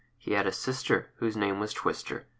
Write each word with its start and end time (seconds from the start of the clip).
He 0.17 0.33
had 0.33 0.47
a 0.47 0.51
sister 0.51 1.11
Whose 1.17 1.37
name 1.37 1.59
was 1.59 1.73
Twister. 1.73 2.25